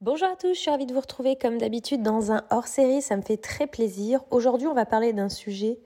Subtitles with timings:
[0.00, 3.16] Bonjour à tous, je suis ravie de vous retrouver comme d'habitude dans un hors-série, ça
[3.16, 4.20] me fait très plaisir.
[4.30, 5.80] Aujourd'hui, on va parler d'un sujet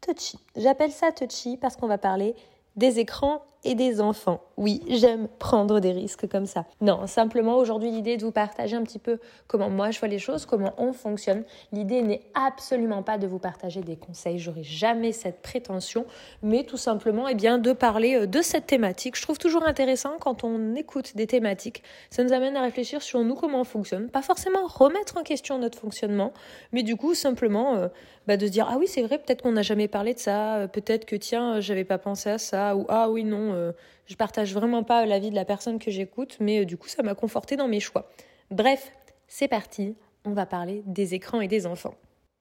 [0.00, 0.38] touchy.
[0.54, 2.36] J'appelle ça touchy parce qu'on va parler
[2.76, 4.42] des écrans et des enfants.
[4.56, 6.64] Oui, j'aime prendre des risques comme ça.
[6.80, 10.18] Non, simplement aujourd'hui l'idée de vous partager un petit peu comment moi je vois les
[10.18, 11.44] choses, comment on fonctionne.
[11.72, 16.06] L'idée n'est absolument pas de vous partager des conseils, j'aurai jamais cette prétention,
[16.42, 19.16] mais tout simplement eh bien de parler euh, de cette thématique.
[19.16, 23.22] Je trouve toujours intéressant quand on écoute des thématiques, ça nous amène à réfléchir sur
[23.22, 26.32] nous comment on fonctionne, pas forcément remettre en question notre fonctionnement,
[26.72, 27.88] mais du coup simplement euh,
[28.26, 30.56] bah, de se dire ah oui c'est vrai peut-être qu'on n'a jamais parlé de ça,
[30.56, 33.72] euh, peut-être que tiens j'avais pas pensé à ça ou ah oui non euh,
[34.06, 37.02] je partage vraiment pas l'avis de la personne que j'écoute, mais euh, du coup, ça
[37.02, 38.10] m'a conforté dans mes choix.
[38.50, 38.92] Bref,
[39.26, 41.94] c'est parti, on va parler des écrans et des enfants.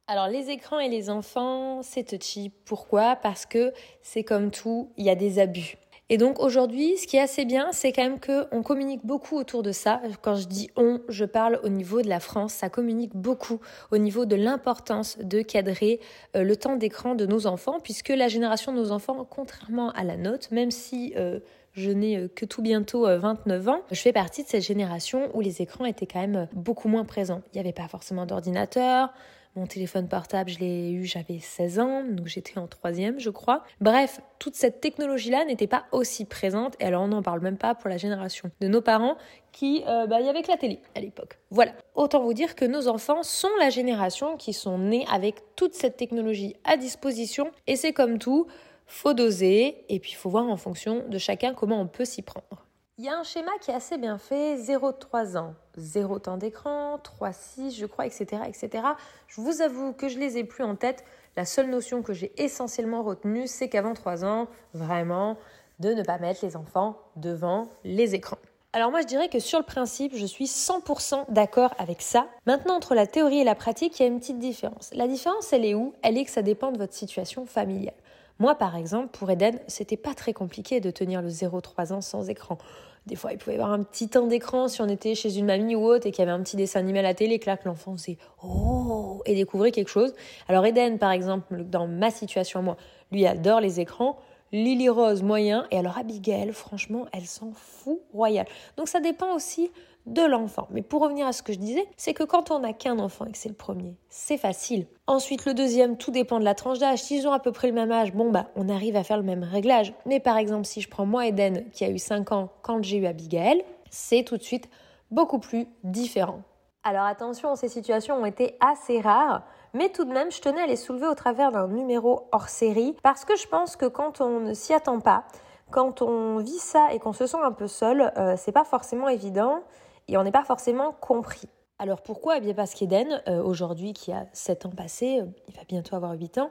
[0.08, 2.52] Alors les écrans et les enfants, c'est touchy.
[2.66, 3.16] Pourquoi?
[3.16, 3.74] Parce que
[4.04, 5.78] c'est comme tout, il y a des abus.
[6.10, 9.64] Et donc aujourd'hui, ce qui est assez bien, c'est quand même qu'on communique beaucoup autour
[9.64, 10.02] de ça.
[10.22, 13.60] Quand je dis on, je parle au niveau de la France, ça communique beaucoup
[13.92, 16.00] au niveau de l'importance de cadrer
[16.36, 20.04] euh, le temps d'écran de nos enfants, puisque la génération de nos enfants, contrairement à
[20.04, 21.40] la nôtre, même si euh,
[21.74, 25.42] je n'ai euh, que tout bientôt 29 ans, je fais partie de cette génération où
[25.42, 27.42] les écrans étaient quand même beaucoup moins présents.
[27.48, 29.12] Il n'y avait pas forcément d'ordinateur,
[29.56, 33.64] mon téléphone portable, je l'ai eu, j'avais 16 ans, donc j'étais en troisième, je crois.
[33.80, 37.74] Bref, toute cette technologie-là n'était pas aussi présente, et alors on n'en parle même pas
[37.74, 39.16] pour la génération de nos parents,
[39.54, 41.40] qui, euh, bah, il y avait que la télé à l'époque.
[41.52, 41.72] Voilà.
[41.96, 45.96] Autant vous dire que nos enfants sont la génération qui sont nés avec toute cette
[45.96, 48.48] technologie à disposition, et c'est comme tout,
[48.88, 52.22] faut doser, et puis il faut voir en fonction de chacun comment on peut s'y
[52.22, 52.65] prendre.
[52.98, 56.98] Il y a un schéma qui est assez bien fait, 0-3 ans, 0 temps d'écran,
[57.20, 58.86] 3-6, je crois, etc., etc.
[59.28, 61.04] Je vous avoue que je les ai plus en tête.
[61.36, 65.36] La seule notion que j'ai essentiellement retenue, c'est qu'avant 3 ans, vraiment,
[65.80, 68.38] de ne pas mettre les enfants devant les écrans.
[68.72, 72.28] Alors moi je dirais que sur le principe, je suis 100% d'accord avec ça.
[72.46, 74.92] Maintenant entre la théorie et la pratique, il y a une petite différence.
[74.94, 75.94] La différence, elle est où?
[76.02, 77.94] Elle est que ça dépend de votre situation familiale.
[78.38, 82.30] Moi, par exemple, pour Eden, c'était pas très compliqué de tenir le 0-3 ans sans
[82.30, 82.58] écran.
[83.06, 85.46] Des fois, il pouvait y avoir un petit temps d'écran si on était chez une
[85.46, 87.50] mamie ou autre et qu'il y avait un petit dessin animé à la télé, que
[87.66, 90.14] l'enfant faisait oh et découvrait quelque chose.
[90.48, 92.78] Alors, Eden, par exemple, dans ma situation, moi,
[93.12, 94.18] lui adore les écrans.
[94.52, 98.46] Lily Rose moyen et alors Abigail franchement elle s'en fout royal.
[98.78, 99.72] Donc ça dépend aussi
[100.06, 100.68] de l'enfant.
[100.72, 103.26] Mais pour revenir à ce que je disais, c'est que quand on n'a qu'un enfant
[103.26, 104.88] et que c'est le premier, c'est facile.
[105.08, 107.02] Ensuite, le deuxième, tout dépend de la tranche d'âge.
[107.02, 109.24] S'ils ont à peu près le même âge, bon, bah, on arrive à faire le
[109.24, 109.94] même réglage.
[110.06, 112.98] Mais par exemple, si je prends moi, Eden, qui a eu 5 ans quand j'ai
[112.98, 114.70] eu Abigail, c'est tout de suite
[115.12, 116.42] beaucoup plus différent.
[116.84, 119.42] Alors attention, ces situations ont été assez rares,
[119.74, 122.96] mais tout de même, je tenais à les soulever au travers d'un numéro hors série,
[123.02, 125.24] parce que je pense que quand on ne s'y attend pas,
[125.72, 129.10] quand on vit ça et qu'on se sent un peu seul, euh, c'est pas forcément
[129.10, 129.64] évident
[130.08, 131.48] et on n'est pas forcément compris.
[131.78, 135.56] Alors pourquoi eh bien parce qu'Eden, euh, aujourd'hui qui a 7 ans passés, euh, il
[135.56, 136.50] va bientôt avoir 8 ans,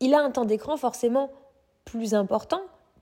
[0.00, 1.30] il a un temps d'écran forcément
[1.84, 2.60] plus important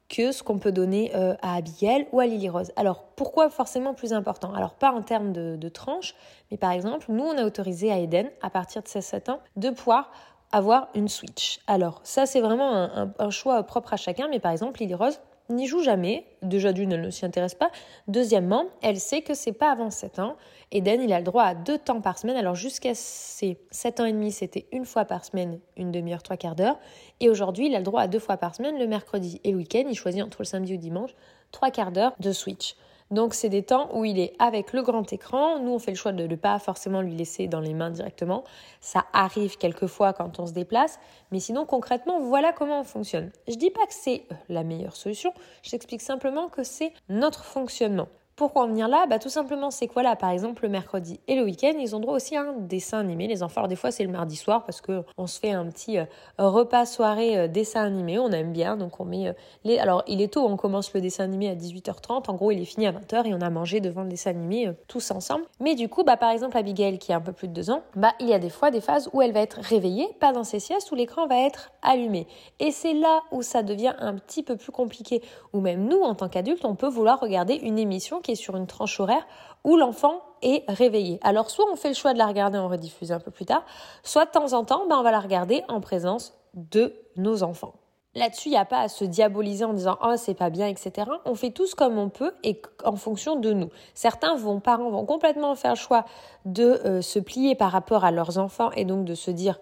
[0.09, 2.73] que ce qu'on peut donner euh, à Abigail ou à Lily Rose.
[2.77, 4.53] Alors pourquoi forcément plus important?
[4.55, 6.15] Alors pas en termes de, tranche,
[6.51, 9.41] mais par exemple, nous on a autorisé à Eden, à partir de ses 7 ans,
[9.57, 10.11] de pouvoir
[10.51, 11.61] avoir une Switch.
[11.67, 15.21] Alors ça c'est vraiment un, un, choix propre à chacun, mais par exemple Lily Rose,
[15.51, 16.27] n'y joue jamais.
[16.43, 17.71] Déjà d'une, elle ne s'y intéresse pas.
[18.07, 20.37] Deuxièmement, elle sait que c'est pas avant 7 ans.
[20.73, 22.37] Eden, il a le droit à deux temps par semaine.
[22.37, 26.37] Alors jusqu'à ses 7 ans et demi, c'était une fois par semaine, une demi-heure, trois
[26.37, 26.79] quarts d'heure.
[27.21, 29.59] Et aujourd'hui, il a le droit à deux fois par semaine, le mercredi et le
[29.59, 29.85] week-end.
[29.89, 31.11] Il choisit entre le samedi ou le dimanche,
[31.53, 32.75] trois quarts d'heure de Switch.
[33.11, 35.59] Donc c'est des temps où il est avec le grand écran.
[35.61, 38.45] Nous, on fait le choix de ne pas forcément lui laisser dans les mains directement.
[38.81, 40.99] Ça arrive quelquefois quand on se déplace,
[41.31, 43.31] mais sinon concrètement, voilà comment on fonctionne.
[43.49, 45.33] Je dis pas que c'est euh, la meilleure solution,
[45.63, 48.09] je t'explique simplement que c'est notre fonctionnement.
[48.39, 49.07] Pourquoi en venir là?
[49.11, 51.99] Bah, Tout simplement, c'est quoi là Par exemple, le mercredi et le week-end, ils ont
[51.99, 53.27] droit aussi à un dessin animé.
[53.27, 55.99] Les enfants, alors des fois, c'est le mardi soir parce qu'on se fait un petit
[55.99, 56.05] euh,
[56.39, 58.17] repas soirée euh, dessin animé.
[58.21, 59.33] On aime bien, donc on met euh,
[59.65, 59.81] les.
[59.81, 62.31] Alors, il est tôt, on commence le dessin animé à 18h30.
[62.31, 64.71] En gros, il est fini à 20h et on a mangé devant le dessin animé
[64.87, 65.43] tous ensemble.
[65.59, 67.83] Mais du coup, bah, par exemple, Abigail, qui a un peu plus de deux ans,
[67.97, 70.45] bah, il y a des fois des phases où elle va être réveillée, pas dans
[70.45, 72.29] ses siestes, où l'écran va être allumé.
[72.61, 75.23] Et c'est là où ça devient un petit peu plus compliqué.
[75.53, 78.99] Ou même nous, en tant qu'adultes, on peut vouloir regarder une émission sur une tranche
[79.01, 79.27] horaire
[79.65, 81.19] où l'enfant est réveillé.
[81.23, 83.65] Alors soit on fait le choix de la regarder en rediffusé un peu plus tard,
[84.03, 87.75] soit de temps en temps, ben, on va la regarder en présence de nos enfants.
[88.15, 91.09] Là-dessus, il n'y a pas à se diaboliser en disant oh c'est pas bien, etc.
[91.25, 93.69] On fait tous comme on peut et en fonction de nous.
[93.95, 96.05] Certains vont, parents vont complètement faire le choix
[96.45, 99.61] de euh, se plier par rapport à leurs enfants et donc de se dire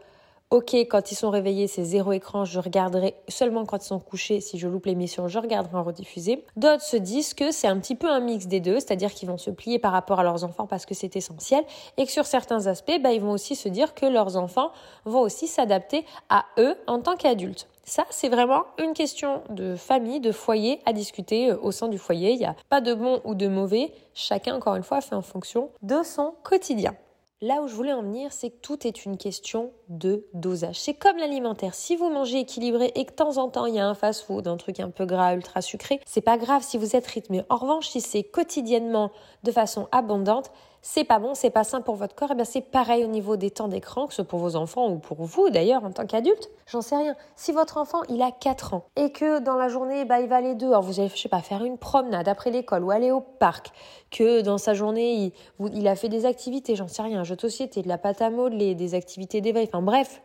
[0.51, 4.41] Ok, quand ils sont réveillés, c'est zéro écran, je regarderai seulement quand ils sont couchés.
[4.41, 6.45] Si je loupe l'émission, je regarderai en rediffusé.
[6.55, 9.39] D'autres se disent que c'est un petit peu un mix des deux, c'est-à-dire qu'ils vont
[9.39, 11.65] se plier par rapport à leurs enfants parce que c'est essentiel,
[11.97, 14.71] et que sur certains aspects, bah, ils vont aussi se dire que leurs enfants
[15.05, 17.67] vont aussi s'adapter à eux en tant qu'adultes.
[17.83, 21.99] Ça, c'est vraiment une question de famille, de foyer à discuter euh, au sein du
[21.99, 22.31] foyer.
[22.31, 23.93] Il n'y a pas de bon ou de mauvais.
[24.15, 26.95] Chacun, encore une fois, fait en fonction de son quotidien.
[27.43, 30.81] Là où je voulais en venir, c'est que tout est une question de dosage.
[30.81, 31.75] C'est comme l'alimentaire.
[31.75, 34.49] Si vous mangez équilibré et que de temps en temps il y a un fast-food,
[34.49, 37.43] un truc un peu gras, ultra sucré, c'est pas grave si vous êtes rythmé.
[37.51, 39.13] En revanche, si c'est quotidiennement
[39.43, 40.51] de façon abondante,
[40.89, 43.37] c'est pas bon, c'est pas sain pour votre corps, et bien c'est pareil au niveau
[43.37, 46.07] des temps d'écran, que ce soit pour vos enfants ou pour vous d'ailleurs en tant
[46.07, 46.49] qu'adulte.
[46.69, 47.17] J'en sais rien.
[47.35, 50.37] Si votre enfant il a 4 ans et que dans la journée bah, il va
[50.37, 53.21] aller dehors, vous allez je sais pas faire une promenade après l'école ou aller au
[53.21, 53.73] parc,
[54.13, 57.35] que dans sa journée il, il a fait des activités, j'en sais rien, un jeu
[57.35, 60.23] de société, de la pâte à modeler, des activités d'éveil, enfin bref,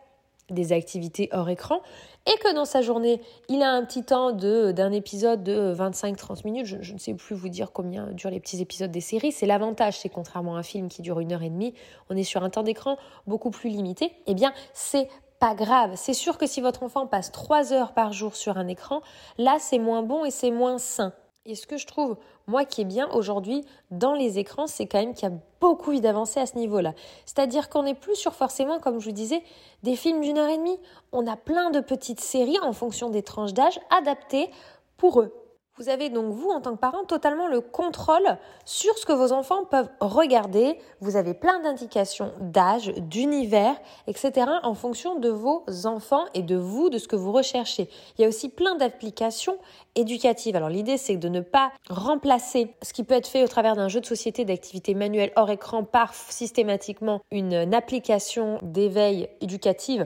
[0.51, 1.81] des activités hors écran
[2.25, 6.65] et que dans sa journée, il a un petit temps d'un épisode de 25-30 minutes,
[6.65, 9.99] je, ne sais plus vous dire combien durent les petits épisodes des séries, c'est l'avantage,
[9.99, 11.73] c'est contrairement à un film qui dure une heure et demie,
[12.09, 15.07] on est sur un temps d'écran beaucoup plus limité, eh bien c'est
[15.39, 15.93] pas grave.
[15.95, 19.01] C'est sûr que si votre enfant passe 3 heures par jour sur un écran,
[19.39, 21.13] là c'est moins bon et c'est moins sain.
[21.47, 24.99] Et ce que je trouve, moi, qui est bien aujourd'hui dans les écrans, c'est quand
[24.99, 26.93] même qu'il y a beaucoup d'avancées à ce niveau-là.
[27.25, 29.41] C'est-à-dire qu'on n'est plus sur forcément, comme je vous disais,
[29.81, 30.79] des films d'une heure et demie.
[31.11, 34.51] On a plein de petites séries en fonction des tranches d'âge adaptées
[34.97, 35.33] pour eux.
[35.81, 39.31] Vous avez donc, vous, en tant que parent, totalement le contrôle sur ce que vos
[39.31, 40.77] enfants peuvent regarder.
[40.99, 43.75] Vous avez plein d'indications d'âge, d'univers,
[44.05, 44.45] etc.
[44.61, 47.89] en fonction de vos enfants et de vous, de ce que vous recherchez.
[48.15, 49.57] Il y a aussi plein d'applications
[49.95, 50.55] éducatives.
[50.55, 53.87] Alors l'idée, c'est de ne pas remplacer ce qui peut être fait au travers d'un
[53.87, 60.05] jeu de société d'activité manuelle hors écran par systématiquement une application d'éveil éducative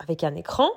[0.00, 0.68] avec un écran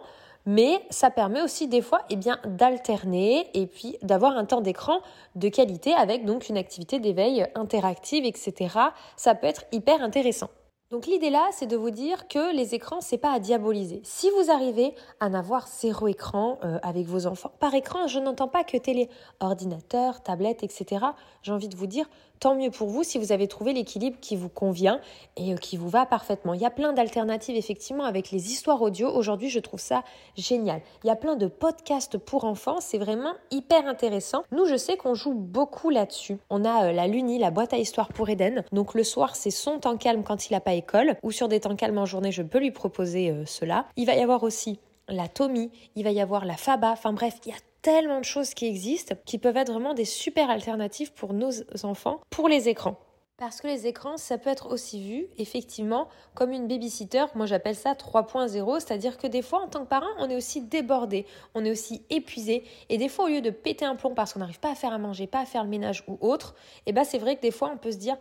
[0.50, 2.18] mais ça permet aussi des fois eh
[2.48, 5.00] d'alterner et puis d'avoir un temps d'écran
[5.36, 8.76] de qualité avec donc une activité d'éveil interactive etc.
[9.16, 10.50] Ça peut être hyper intéressant.
[10.92, 14.02] Donc l'idée là, c'est de vous dire que les écrans, c'est pas à diaboliser.
[14.04, 18.48] Si vous arrivez à n'avoir zéro écran euh, avec vos enfants, par écran, je n'entends
[18.48, 19.08] pas que télé,
[19.40, 21.06] ordinateur, tablette, etc.
[21.44, 22.10] J'ai envie de vous dire,
[22.40, 25.00] tant mieux pour vous si vous avez trouvé l'équilibre qui vous convient
[25.36, 26.56] et euh, qui vous va parfaitement.
[26.56, 29.10] Il y a plein d'alternatives effectivement avec les histoires audio.
[29.10, 30.04] Aujourd'hui, je trouve ça
[30.36, 30.82] génial.
[31.04, 34.44] Il y a plein de podcasts pour enfants, c'est vraiment hyper intéressant.
[34.52, 36.40] Nous, je sais qu'on joue beaucoup là-dessus.
[36.50, 38.64] On a euh, la Luni, la boîte à histoire pour Eden.
[38.72, 41.60] Donc le soir, c'est son temps calme quand il n'a pas école ou sur des
[41.60, 43.86] temps calmes en journée, je peux lui proposer euh, cela.
[43.96, 47.36] Il va y avoir aussi la Tommy, il va y avoir la Faba, enfin bref,
[47.46, 51.14] il y a tellement de choses qui existent qui peuvent être vraiment des super alternatives
[51.14, 51.52] pour nos
[51.84, 52.98] enfants pour les écrans.
[53.40, 57.24] Parce que les écrans, ça peut être aussi vu, effectivement, comme une babysitter.
[57.36, 60.60] Moi, j'appelle ça 3.0, c'est-à-dire que des fois, en tant que parent, on est aussi
[60.60, 61.26] débordé,
[61.56, 62.66] on est aussi épuisé.
[62.90, 64.92] Et des fois, au lieu de péter un plomb parce qu'on n'arrive pas à faire
[64.92, 67.42] à manger, pas à faire le ménage ou autre, et eh ben, c'est vrai que
[67.42, 68.18] des fois, on peut se dire,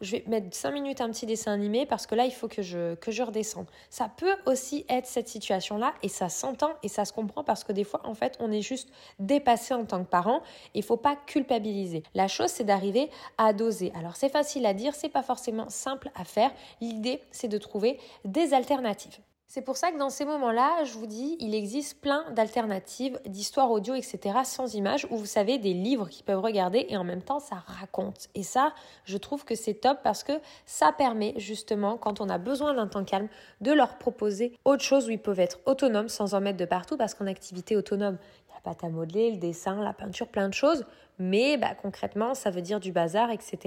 [0.00, 2.62] je vais mettre 5 minutes un petit dessin animé parce que là, il faut que
[2.62, 3.66] je, que je redescende.
[3.90, 7.72] Ça peut aussi être cette situation-là et ça s'entend et ça se comprend parce que
[7.72, 10.42] des fois, en fait, on est juste dépassé en tant que parent.
[10.74, 12.02] Il faut pas culpabiliser.
[12.14, 13.92] La chose, c'est d'arriver à doser.
[13.96, 16.52] Alors, c'est facile à dire, c'est pas forcément simple à faire.
[16.80, 19.18] L'idée, c'est de trouver des alternatives.
[19.54, 23.70] C'est pour ça que dans ces moments-là, je vous dis, il existe plein d'alternatives, d'histoires
[23.70, 27.20] audio, etc., sans images, où vous savez des livres qu'ils peuvent regarder et en même
[27.20, 28.30] temps ça raconte.
[28.34, 28.72] Et ça,
[29.04, 30.32] je trouve que c'est top parce que
[30.64, 33.28] ça permet justement, quand on a besoin d'un temps calme,
[33.60, 36.96] de leur proposer autre chose où ils peuvent être autonomes sans en mettre de partout
[36.96, 38.16] parce qu'en activité autonome,
[38.62, 40.84] pâte à modeler, le dessin, la peinture, plein de choses.
[41.18, 43.58] Mais bah, concrètement, ça veut dire du bazar, etc.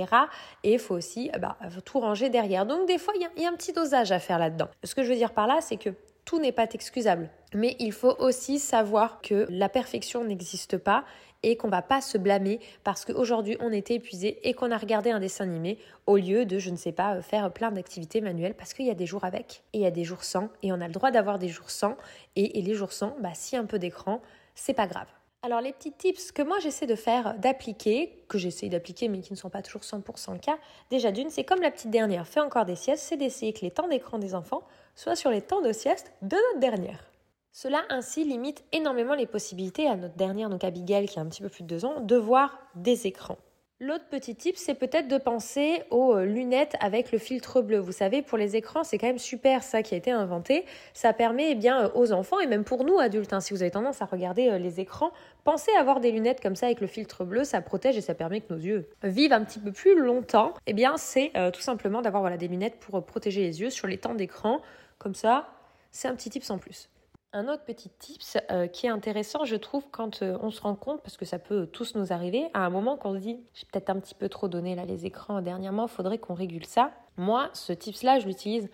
[0.64, 2.66] Et il faut aussi bah, tout ranger derrière.
[2.66, 4.68] Donc des fois, il y, a un petit dosage à faire là-dedans.
[4.84, 5.92] Ce que je veux dire par là, c'est que
[6.26, 7.30] tout n'est pas excusable.
[7.54, 11.06] Mais il faut aussi savoir que la perfection n'existe pas
[11.44, 15.12] et qu'on va pas se blâmer parce qu'aujourd'hui on était épuisé et qu'on a regardé
[15.12, 18.74] un dessin animé au lieu de, je ne sais pas, faire plein d'activités manuelles parce
[18.74, 20.82] qu'il y a des jours avec et il y a des jours sans et on
[20.82, 21.98] a le droit d'avoir des jours sans
[22.36, 24.22] et, et les jours sans, bah, si un peu d'écran,
[24.56, 25.08] c'est pas grave.
[25.44, 29.32] Alors les petits tips que moi j'essaie de faire, d'appliquer, que j'essaie d'appliquer mais qui
[29.32, 30.58] ne sont pas toujours 100% le cas,
[30.90, 33.70] déjà d'une, c'est comme la petite dernière, fait encore des siestes, c'est d'essayer que les
[33.70, 34.64] temps d'écran des enfants
[34.96, 37.12] soient sur les temps de sieste de notre dernière.
[37.52, 41.44] Cela ainsi limite énormément les possibilités à notre dernière, donc Abigail qui a un petit
[41.44, 43.38] peu plus de deux ans, de voir des écrans.
[43.82, 47.78] L'autre petit tip, c'est peut-être de penser aux euh, lunettes avec le filtre bleu.
[47.78, 50.64] Vous savez, pour les écrans, c'est quand même super ça qui a été inventé.
[50.94, 53.64] Ça permet eh bien euh, aux enfants et même pour nous adultes, hein, si vous
[53.64, 55.12] avez tendance à regarder euh, les écrans,
[55.44, 57.44] pensez à avoir des lunettes comme ça avec le filtre bleu.
[57.44, 60.54] Ça protège et ça permet que nos yeux vivent un petit peu plus longtemps.
[60.68, 63.98] Eh bien, c'est tout simplement d'avoir voilà des lunettes pour protéger les yeux sur les
[63.98, 64.62] temps d'écran.
[65.00, 65.50] Comme ça,
[65.92, 66.90] c'est un petit tips en plus.
[67.38, 70.76] Un autre petit tips euh, qui est intéressant, je trouve, quand euh, on se rend
[70.76, 73.66] compte, parce que ça peut tous nous arriver, à un moment qu'on se dit, j'ai
[73.70, 76.92] peut-être un petit peu trop donné là les écrans dernièrement, faudrait qu'on régule ça.
[77.18, 78.70] Moi, ce tips-là, je l'utilise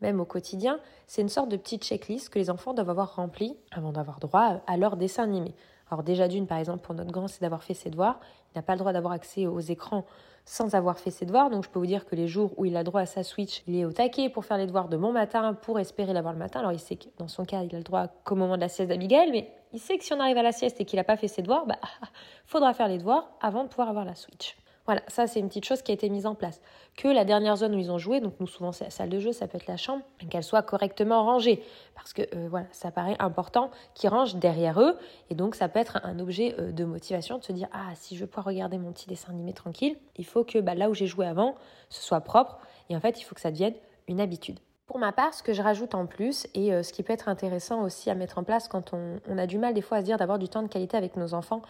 [0.00, 0.78] même au quotidien.
[1.08, 4.62] C'est une sorte de petite checklist que les enfants doivent avoir remplie avant d'avoir droit
[4.64, 5.52] à leur dessin animé.
[5.94, 8.18] Alors déjà d'une, par exemple, pour notre grand, c'est d'avoir fait ses devoirs.
[8.52, 10.04] Il n'a pas le droit d'avoir accès aux écrans
[10.44, 11.50] sans avoir fait ses devoirs.
[11.50, 13.62] Donc je peux vous dire que les jours où il a droit à sa Switch,
[13.68, 16.40] il est au taquet pour faire les devoirs de bon matin, pour espérer l'avoir le
[16.40, 16.58] matin.
[16.58, 18.68] Alors il sait que dans son cas, il a le droit qu'au moment de la
[18.68, 21.04] sieste d'Abigail, mais il sait que si on arrive à la sieste et qu'il n'a
[21.04, 21.78] pas fait ses devoirs, bah,
[22.44, 24.56] faudra faire les devoirs avant de pouvoir avoir la Switch.
[24.86, 26.60] Voilà, ça c'est une petite chose qui a été mise en place.
[26.96, 29.18] Que la dernière zone où ils ont joué, donc nous souvent c'est la salle de
[29.18, 31.62] jeu, ça peut être la chambre, qu'elle soit correctement rangée.
[31.94, 34.96] Parce que euh, voilà, ça paraît important qu'ils rangent derrière eux.
[35.30, 38.14] Et donc ça peut être un objet euh, de motivation de se dire Ah, si
[38.14, 40.94] je veux pouvoir regarder mon petit dessin animé tranquille, il faut que bah, là où
[40.94, 41.54] j'ai joué avant,
[41.88, 42.58] ce soit propre.
[42.90, 43.74] Et en fait, il faut que ça devienne
[44.06, 44.58] une habitude.
[44.86, 47.30] Pour ma part, ce que je rajoute en plus, et euh, ce qui peut être
[47.30, 50.00] intéressant aussi à mettre en place quand on, on a du mal des fois à
[50.00, 51.62] se dire d'avoir du temps de qualité avec nos enfants,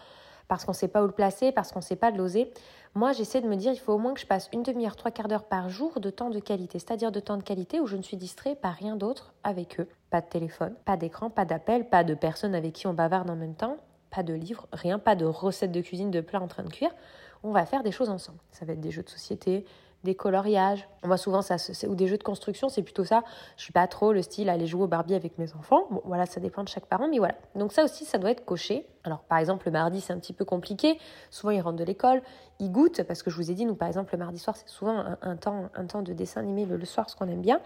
[0.48, 2.52] parce qu'on ne sait pas où le placer, parce qu'on ne sait pas de l'oser,
[2.94, 5.10] moi j'essaie de me dire il faut au moins que je passe une demi-heure, trois
[5.10, 7.96] quarts d'heure par jour de temps de qualité, c'est-à-dire de temps de qualité où je
[7.96, 9.88] ne suis distrait par rien d'autre avec eux.
[10.10, 13.36] Pas de téléphone, pas d'écran, pas d'appel, pas de personnes avec qui on bavarde en
[13.36, 13.76] même temps,
[14.10, 16.94] pas de livres, rien, pas de recettes de cuisine, de plats en train de cuire.
[17.42, 18.38] On va faire des choses ensemble.
[18.52, 19.66] Ça va être des jeux de société,
[20.04, 20.88] des coloriages.
[21.02, 21.56] On voit souvent ça,
[21.88, 23.24] ou des jeux de construction, c'est plutôt ça.
[23.56, 25.86] Je suis pas trop le style aller jouer au Barbie avec mes enfants.
[25.90, 27.34] Bon, voilà, ça dépend de chaque parent, mais voilà.
[27.54, 28.86] Donc ça aussi, ça doit être coché.
[29.02, 30.98] Alors par exemple, le mardi, c'est un petit peu compliqué.
[31.30, 32.22] Souvent, ils rentrent de l'école,
[32.60, 34.68] ils goûtent, parce que je vous ai dit, nous, par exemple, le mardi soir, c'est
[34.68, 37.60] souvent un, temps, un temps de dessin animé le, le soir, ce qu'on aime bien.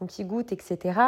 [0.00, 0.98] Donc ils goûtent, etc.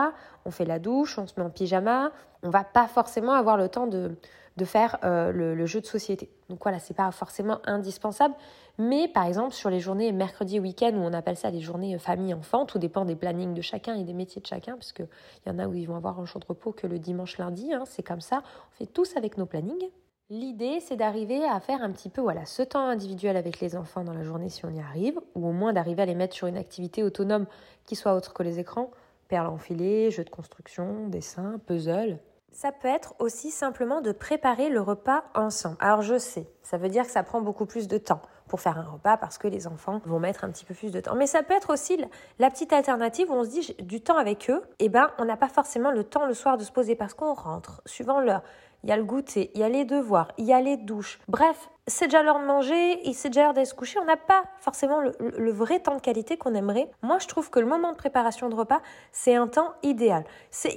[0.44, 2.12] On fait la douche, on se met en pyjama.
[2.44, 4.16] On va pas forcément avoir le temps de,
[4.56, 6.30] de faire euh, le, jeu de société.
[6.48, 8.34] Donc voilà, c'est pas forcément indispensable.
[8.78, 12.66] Mais par exemple, sur les journées mercredi week-end, où on appelle ça les journées famille-enfant,
[12.66, 15.08] tout dépend des plannings de chacun et des métiers de chacun, parce qu'il
[15.46, 17.72] y en a où ils vont avoir un jour de repos que le dimanche lundi,
[17.72, 18.42] hein, c'est comme ça.
[18.44, 19.90] On fait tous avec nos plannings.
[20.30, 24.04] L'idée, c'est d'arriver à faire un petit peu voilà, ce temps individuel avec les enfants
[24.04, 26.46] dans la journée si on y arrive, ou au moins d'arriver à les mettre sur
[26.46, 27.46] une activité autonome
[27.84, 28.90] qui soit autre que les écrans,
[29.28, 32.18] perles enfilées, jeux de construction, dessin, puzzle.
[32.54, 35.76] Ça peut être aussi simplement de préparer le repas ensemble.
[35.80, 38.78] Alors je sais, ça veut dire que ça prend beaucoup plus de temps pour faire
[38.78, 41.16] un repas parce que les enfants vont mettre un petit peu plus de temps.
[41.16, 41.98] Mais ça peut être aussi
[42.38, 45.24] la petite alternative où on se dit du temps avec eux, et eh ben on
[45.24, 48.42] n'a pas forcément le temps le soir de se poser parce qu'on rentre suivant l'heure
[48.84, 51.18] il y a le goûter, il y a les devoirs, il y a les douches.
[51.26, 53.98] Bref, c'est déjà l'heure de manger, et c'est déjà l'heure d'aller se coucher.
[53.98, 56.90] On n'a pas forcément le, vrai temps de qualité qu'on aimerait.
[57.00, 60.24] Moi, je trouve que le moment de préparation de repas, c'est un temps idéal.
[60.50, 60.76] C'est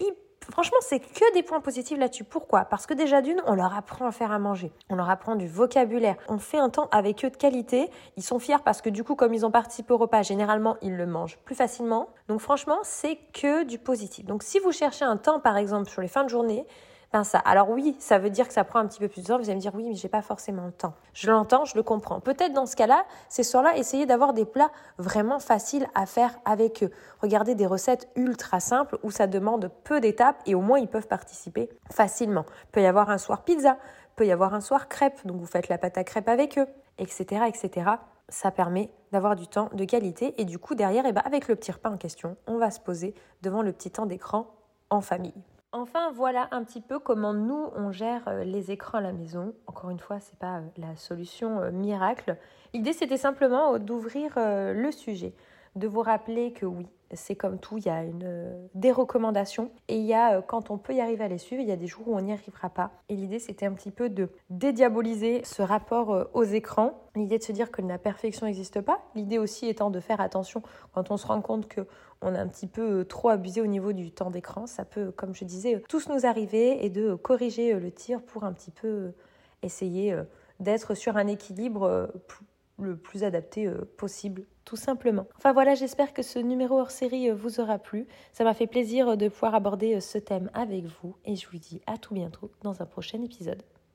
[0.52, 2.24] Franchement, c'est que des points positifs là-dessus.
[2.24, 2.66] Pourquoi?
[2.66, 4.72] Parce que déjà d'une, on leur apprend à faire à manger.
[4.90, 6.16] On leur apprend du vocabulaire.
[6.30, 7.90] On fait un temps avec eux de qualité.
[8.16, 10.96] Ils sont fiers parce que du coup, comme ils ont participé au repas, généralement, ils
[10.96, 12.10] le mangent plus facilement.
[12.28, 14.26] Donc franchement, c'est que du positif.
[14.26, 16.66] Donc si vous cherchez un temps, par exemple, sur les fins de journée,
[17.14, 17.40] ben ça.
[17.40, 19.38] Alors oui, ça veut dire que ça prend un petit peu plus de temps.
[19.38, 20.94] Vous allez me dire oui, mais j'ai pas forcément le temps.
[21.14, 22.20] Je l'entends, je le comprends.
[22.20, 26.84] Peut-être dans ce cas-là, ces soirs-là, essayez d'avoir des plats vraiment faciles à faire avec
[26.84, 26.92] eux.
[27.22, 31.08] Regardez des recettes ultra simples où ça demande peu d'étapes et au moins ils peuvent
[31.08, 32.46] participer facilement.
[32.66, 33.78] Il peut y avoir un soir pizza,
[34.16, 36.68] peut y avoir un soir crêpe, donc vous faites la pâte à crêpes avec eux,
[36.98, 37.92] etc., etc.
[38.30, 41.56] Ça permet d'avoir du temps de qualité et du coup derrière, eh ben, avec le
[41.56, 44.54] petit repas en question, on va se poser devant le petit temps d'écran
[44.90, 45.34] en famille.
[45.74, 49.54] Enfin, voilà un petit peu comment nous on gère euh, les écrans à la maison.
[49.68, 52.38] Encore une fois, c'est pas euh, la solution euh, miracle.
[52.74, 55.34] L'idée c'était simplement d'ouvrir le sujet,
[55.76, 59.98] de vous rappeler que oui, c'est comme tout, il y a une, des recommandations et
[59.98, 61.88] il y a, quand on peut y arriver à les suivre, il y a des
[61.88, 62.92] jours où on n'y arrivera pas.
[63.10, 67.00] Et l'idée, c'était un petit peu de dédiaboliser ce rapport aux écrans.
[67.16, 69.00] L'idée de se dire que la perfection n'existe pas.
[69.16, 70.62] L'idée aussi étant de faire attention
[70.94, 71.88] quand on se rend compte que
[72.22, 74.68] on a un petit peu euh, trop abusé au niveau du temps d'écran.
[74.68, 78.22] Ça peut, comme je disais, euh, tous nous arriver et de corriger euh, le tir
[78.22, 79.12] pour un petit peu
[79.64, 80.16] essayer
[80.60, 82.12] d'être sur un équilibre
[82.80, 85.26] le plus adapté possible, tout simplement.
[85.38, 88.06] Enfin voilà, j'espère que ce numéro hors série vous aura plu.
[88.34, 91.80] Ça m'a fait plaisir de pouvoir aborder ce thème avec vous et je vous dis
[91.88, 93.64] à tout bientôt dans un prochain épisode.